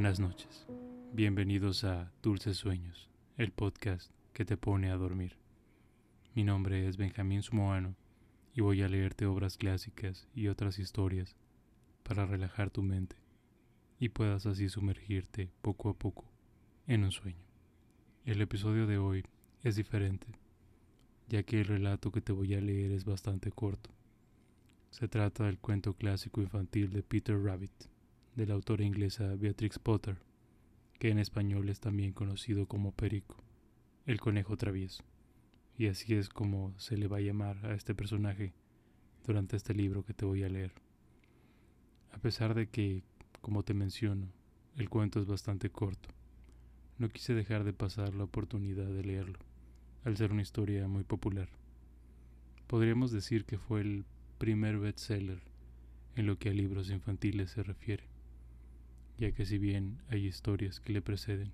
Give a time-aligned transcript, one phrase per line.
[0.00, 0.66] Buenas noches.
[1.12, 5.36] Bienvenidos a Dulces Sueños, el podcast que te pone a dormir.
[6.34, 7.94] Mi nombre es Benjamín Sumoano
[8.54, 11.36] y voy a leerte obras clásicas y otras historias
[12.02, 13.16] para relajar tu mente
[13.98, 16.24] y puedas así sumergirte poco a poco
[16.86, 17.44] en un sueño.
[18.24, 19.26] El episodio de hoy
[19.62, 20.28] es diferente,
[21.28, 23.90] ya que el relato que te voy a leer es bastante corto.
[24.92, 27.99] Se trata del cuento clásico infantil de Peter Rabbit
[28.36, 30.18] de la autora inglesa Beatrix Potter,
[30.98, 33.42] que en español es también conocido como Perico,
[34.06, 35.04] el conejo travieso.
[35.76, 38.52] Y así es como se le va a llamar a este personaje
[39.26, 40.72] durante este libro que te voy a leer.
[42.12, 43.02] A pesar de que,
[43.40, 44.28] como te menciono,
[44.76, 46.10] el cuento es bastante corto,
[46.98, 49.38] no quise dejar de pasar la oportunidad de leerlo,
[50.04, 51.48] al ser una historia muy popular.
[52.66, 54.04] Podríamos decir que fue el
[54.38, 55.40] primer bestseller
[56.14, 58.09] en lo que a libros infantiles se refiere
[59.20, 61.52] ya que si bien hay historias que le preceden,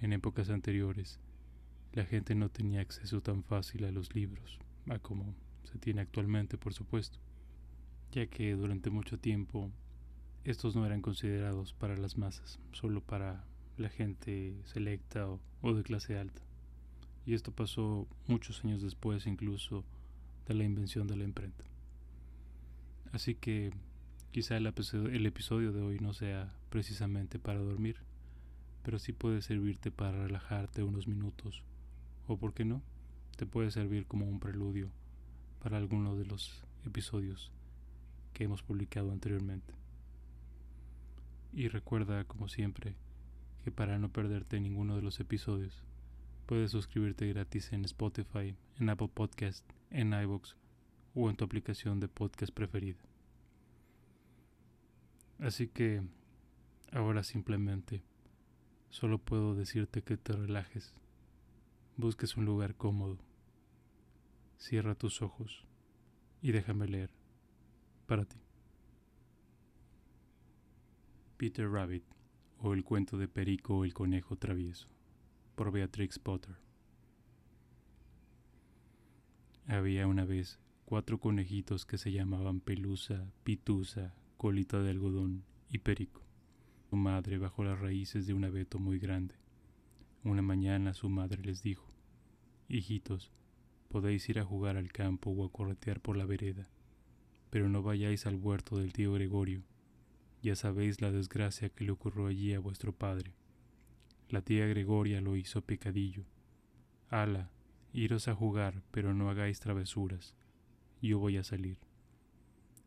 [0.00, 1.18] en épocas anteriores
[1.92, 6.56] la gente no tenía acceso tan fácil a los libros, a como se tiene actualmente,
[6.56, 7.18] por supuesto,
[8.12, 9.72] ya que durante mucho tiempo
[10.44, 13.44] estos no eran considerados para las masas, solo para
[13.76, 16.42] la gente selecta o, o de clase alta.
[17.26, 19.84] Y esto pasó muchos años después incluso
[20.46, 21.64] de la invención de la imprenta.
[23.12, 23.72] Así que
[24.30, 24.66] Quizá el
[25.26, 27.96] episodio, de hoy no sea precisamente para dormir,
[28.82, 31.62] pero sí puede servirte para relajarte unos minutos,
[32.26, 32.80] o por qué no,
[33.36, 34.90] te puede servir como un preludio
[35.62, 37.50] para alguno de los episodios
[38.32, 39.74] que hemos publicado anteriormente.
[41.52, 42.94] Y recuerda, como siempre,
[43.64, 45.84] que para no perderte ninguno de los episodios,
[46.46, 50.54] puedes suscribirte gratis en Spotify, en Apple Podcast, en iVoox
[51.14, 53.00] o en tu aplicación de podcast preferida.
[55.38, 56.02] Así que
[56.92, 58.02] ahora simplemente
[58.88, 60.94] solo puedo decirte que te relajes,
[61.96, 63.18] busques un lugar cómodo,
[64.58, 65.64] cierra tus ojos
[66.42, 67.10] y déjame leer
[68.06, 68.38] para ti.
[71.36, 72.04] Peter Rabbit
[72.58, 74.88] o el cuento de Perico o el conejo travieso
[75.54, 76.56] por Beatrix Potter.
[79.66, 86.29] Había una vez cuatro conejitos que se llamaban Pelusa, Pitusa, colita de algodón y perico.
[86.90, 89.36] Su madre bajo las raíces de un abeto muy grande.
[90.24, 91.86] Una mañana su madre les dijo,
[92.68, 93.30] Hijitos,
[93.88, 96.68] podéis ir a jugar al campo o a corretear por la vereda,
[97.48, 99.62] pero no vayáis al huerto del tío Gregorio.
[100.42, 103.34] Ya sabéis la desgracia que le ocurrió allí a vuestro padre.
[104.28, 106.24] La tía Gregoria lo hizo pecadillo.
[107.08, 107.52] Ala,
[107.92, 110.34] iros a jugar, pero no hagáis travesuras.
[111.00, 111.78] Yo voy a salir.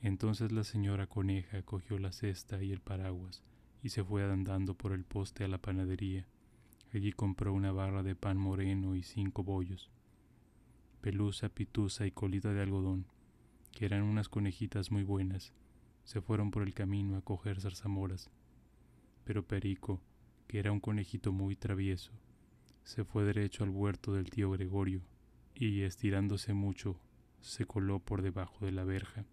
[0.00, 3.42] Entonces la señora coneja cogió la cesta y el paraguas
[3.82, 6.26] y se fue andando por el poste a la panadería.
[6.92, 9.90] Allí compró una barra de pan moreno y cinco bollos.
[11.00, 13.06] Pelusa, Pitusa y Colita de algodón,
[13.72, 15.52] que eran unas conejitas muy buenas,
[16.04, 18.30] se fueron por el camino a coger zarzamoras.
[19.24, 20.00] Pero Perico,
[20.46, 22.12] que era un conejito muy travieso,
[22.82, 25.02] se fue derecho al huerto del tío Gregorio
[25.54, 26.98] y, estirándose mucho,
[27.40, 29.26] se coló por debajo de la verja.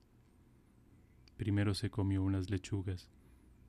[1.37, 3.09] Primero se comió unas lechugas,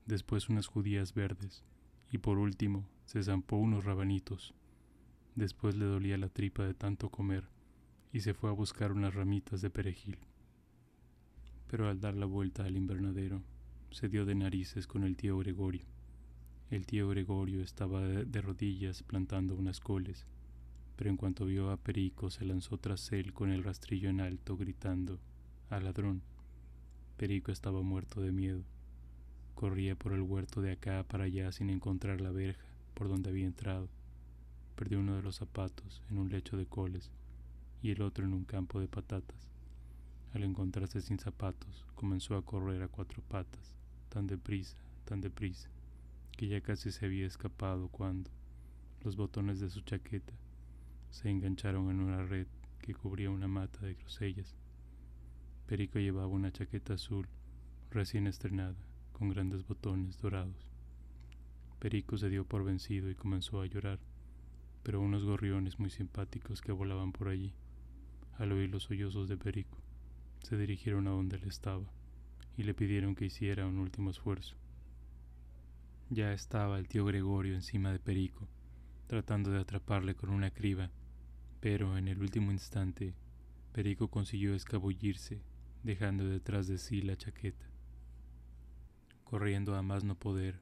[0.06, 1.64] después unas judías verdes
[2.10, 4.54] y por último se zampó unos rabanitos.
[5.34, 7.48] Después le dolía la tripa de tanto comer
[8.12, 10.18] y se fue a buscar unas ramitas de perejil.
[11.68, 13.42] Pero al dar la vuelta al invernadero,
[13.90, 15.84] se dio de narices con el tío Gregorio.
[16.70, 20.26] El tío Gregorio estaba de rodillas plantando unas coles,
[20.96, 24.56] pero en cuanto vio a Perico se lanzó tras él con el rastrillo en alto,
[24.56, 25.20] gritando,
[25.68, 26.22] ¡Al ladrón!
[27.16, 28.64] Perico estaba muerto de miedo.
[29.56, 33.46] Corría por el huerto de acá para allá sin encontrar la verja por donde había
[33.46, 33.88] entrado.
[34.76, 37.10] Perdió uno de los zapatos en un lecho de coles
[37.82, 39.48] y el otro en un campo de patatas.
[40.32, 43.74] Al encontrarse sin zapatos, comenzó a correr a cuatro patas,
[44.10, 45.70] tan deprisa, tan deprisa,
[46.36, 48.30] que ya casi se había escapado cuando
[49.02, 50.34] los botones de su chaqueta
[51.10, 52.46] se engancharon en una red
[52.80, 54.54] que cubría una mata de grosellas
[55.66, 57.26] Perico llevaba una chaqueta azul
[57.90, 58.76] recién estrenada,
[59.16, 60.70] con grandes botones dorados.
[61.78, 63.98] Perico se dio por vencido y comenzó a llorar,
[64.82, 67.54] pero unos gorriones muy simpáticos que volaban por allí,
[68.36, 69.78] al oír los sollozos de Perico,
[70.42, 71.90] se dirigieron a donde él estaba
[72.58, 74.54] y le pidieron que hiciera un último esfuerzo.
[76.10, 78.46] Ya estaba el tío Gregorio encima de Perico,
[79.06, 80.90] tratando de atraparle con una criba,
[81.60, 83.14] pero en el último instante
[83.72, 85.40] Perico consiguió escabullirse
[85.82, 87.75] dejando detrás de sí la chaqueta.
[89.26, 90.60] Corriendo a más no poder,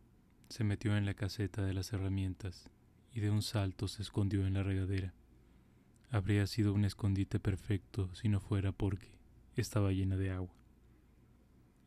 [0.48, 2.70] Se metió en la caseta de las herramientas
[3.12, 5.12] y de un salto se escondió en la regadera.
[6.10, 9.18] Habría sido un escondite perfecto si no fuera porque
[9.54, 10.54] estaba llena de agua.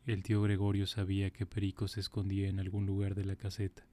[0.06, 3.84] El tío Gregorio sabía que Perico se escondía en algún lugar de la caseta,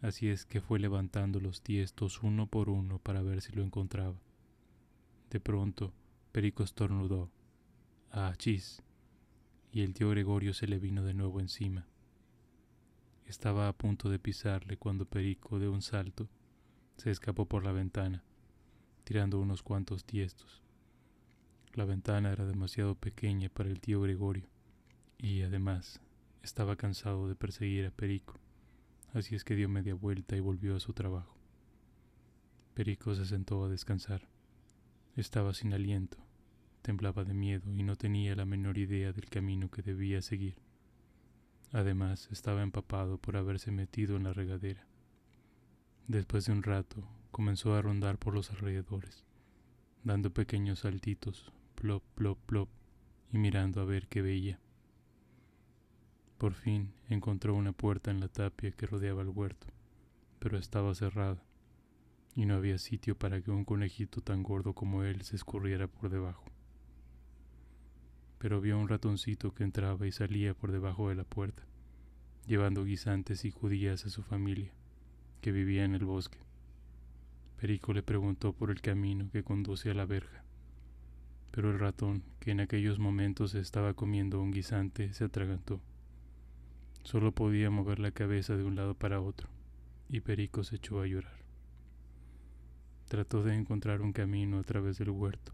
[0.00, 4.18] así es que fue levantando los tiestos uno por uno para ver si lo encontraba.
[5.28, 5.92] De pronto,
[6.32, 7.30] Perico estornudó.
[8.10, 8.82] ¡Ah, chis!
[9.72, 11.86] Y el tío Gregorio se le vino de nuevo encima.
[13.28, 16.28] Estaba a punto de pisarle cuando Perico, de un salto,
[16.96, 18.24] se escapó por la ventana
[19.08, 20.60] tirando unos cuantos tiestos.
[21.72, 24.46] La ventana era demasiado pequeña para el tío Gregorio
[25.16, 26.02] y además
[26.42, 28.34] estaba cansado de perseguir a Perico,
[29.14, 31.38] así es que dio media vuelta y volvió a su trabajo.
[32.74, 34.28] Perico se sentó a descansar.
[35.16, 36.18] Estaba sin aliento,
[36.82, 40.67] temblaba de miedo y no tenía la menor idea del camino que debía seguir.
[41.72, 44.86] Además, estaba empapado por haberse metido en la regadera.
[46.06, 49.24] Después de un rato, comenzó a rondar por los alrededores,
[50.02, 52.68] dando pequeños saltitos, plop, plop, plop,
[53.30, 54.58] y mirando a ver qué veía.
[56.38, 59.66] Por fin encontró una puerta en la tapia que rodeaba el huerto,
[60.38, 61.42] pero estaba cerrada,
[62.34, 66.08] y no había sitio para que un conejito tan gordo como él se escurriera por
[66.08, 66.44] debajo.
[68.38, 71.64] Pero vio un ratoncito que entraba y salía por debajo de la puerta,
[72.46, 74.72] llevando guisantes y judías a su familia,
[75.40, 76.38] que vivía en el bosque.
[77.60, 80.44] Perico le preguntó por el camino que conduce a la verja,
[81.50, 85.80] pero el ratón, que en aquellos momentos estaba comiendo un guisante, se atragantó.
[87.02, 89.48] Solo podía mover la cabeza de un lado para otro,
[90.08, 91.38] y Perico se echó a llorar.
[93.08, 95.52] Trató de encontrar un camino a través del huerto,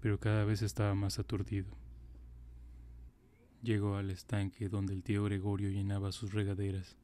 [0.00, 1.70] pero cada vez estaba más aturdido.
[3.62, 6.96] Llegó al estanque donde el tío Gregorio llenaba sus regaderas.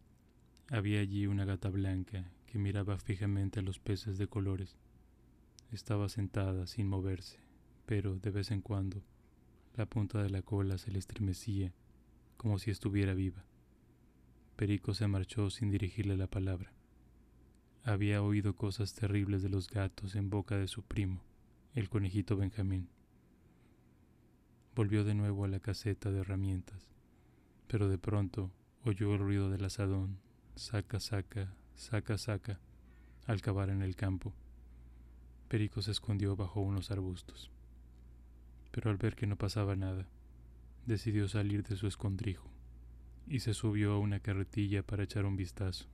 [0.68, 4.76] Había allí una gata blanca que miraba fijamente a los peces de colores.
[5.70, 7.38] Estaba sentada sin moverse,
[7.86, 9.04] pero de vez en cuando
[9.76, 11.72] la punta de la cola se le estremecía
[12.36, 13.44] como si estuviera viva.
[14.56, 16.72] Perico se marchó sin dirigirle la palabra.
[17.84, 21.22] Había oído cosas terribles de los gatos en boca de su primo,
[21.74, 22.88] el conejito Benjamín.
[24.78, 26.88] Volvió de nuevo a la caseta de herramientas,
[27.66, 28.52] pero de pronto
[28.84, 30.20] oyó el ruido del asadón,
[30.54, 32.60] saca, saca, saca, saca,
[33.26, 34.32] al cavar en el campo.
[35.48, 37.50] Perico se escondió bajo unos arbustos.
[38.70, 40.06] Pero al ver que no pasaba nada,
[40.86, 42.48] decidió salir de su escondrijo
[43.26, 45.86] y se subió a una carretilla para echar un vistazo.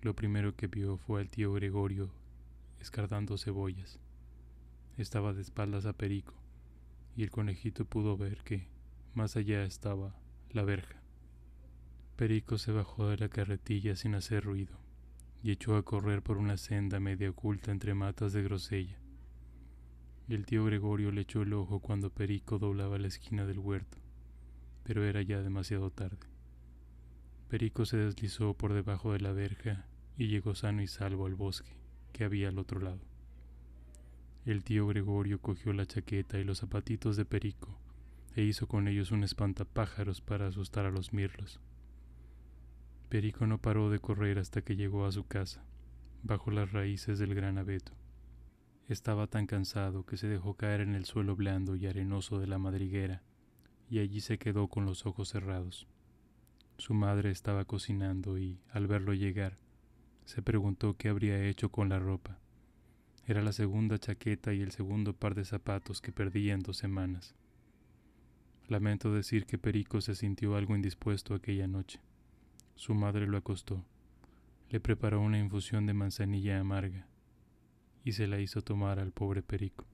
[0.00, 2.08] Lo primero que vio fue al tío Gregorio
[2.80, 4.00] escardando cebollas.
[4.96, 6.43] Estaba de espaldas a Perico,
[7.16, 8.68] y el conejito pudo ver que,
[9.14, 10.16] más allá estaba
[10.50, 11.02] la verja.
[12.16, 14.78] Perico se bajó de la carretilla sin hacer ruido
[15.42, 18.98] y echó a correr por una senda media oculta entre matas de grosella.
[20.28, 23.98] El tío Gregorio le echó el ojo cuando Perico doblaba la esquina del huerto,
[24.82, 26.26] pero era ya demasiado tarde.
[27.48, 31.76] Perico se deslizó por debajo de la verja y llegó sano y salvo al bosque
[32.12, 33.13] que había al otro lado.
[34.44, 37.78] El tío Gregorio cogió la chaqueta y los zapatitos de Perico
[38.36, 41.60] e hizo con ellos un espantapájaros para asustar a los mirlos.
[43.08, 45.64] Perico no paró de correr hasta que llegó a su casa,
[46.22, 47.92] bajo las raíces del gran abeto.
[48.86, 52.58] Estaba tan cansado que se dejó caer en el suelo blando y arenoso de la
[52.58, 53.22] madriguera,
[53.88, 55.86] y allí se quedó con los ojos cerrados.
[56.76, 59.56] Su madre estaba cocinando y, al verlo llegar,
[60.26, 62.40] se preguntó qué habría hecho con la ropa.
[63.26, 67.34] Era la segunda chaqueta y el segundo par de zapatos que perdía en dos semanas.
[68.68, 72.00] Lamento decir que Perico se sintió algo indispuesto aquella noche.
[72.74, 73.84] Su madre lo acostó,
[74.68, 77.06] le preparó una infusión de manzanilla amarga
[78.04, 79.86] y se la hizo tomar al pobre Perico.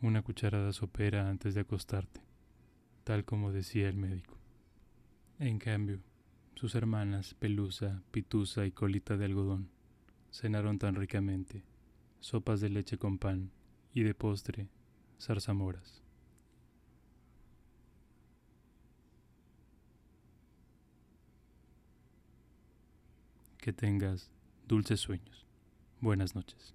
[0.00, 2.20] Una cucharada sopera antes de acostarte,
[3.02, 4.38] tal como decía el médico.
[5.40, 6.00] En cambio,
[6.54, 9.70] sus hermanas Pelusa, Pitusa y Colita de algodón
[10.30, 11.64] cenaron tan ricamente,
[12.24, 13.50] sopas de leche con pan
[13.92, 14.70] y de postre,
[15.20, 16.02] zarzamoras.
[23.58, 24.30] Que tengas
[24.66, 25.44] dulces sueños.
[26.00, 26.74] Buenas noches.